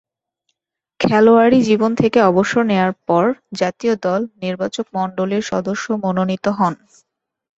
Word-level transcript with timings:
খেলোয়াড়ী 0.99 1.59
জীবন 1.61 1.91
থেকে 1.95 2.19
অবসর 2.29 2.63
নেয়ার 2.65 2.93
পর 3.07 3.25
জাতীয় 3.59 3.93
দল 4.05 4.21
নির্বাচকমণ্ডলীর 4.43 5.43
সদস্য 5.51 5.85
মনোনীত 6.03 6.45
হন। 6.57 6.73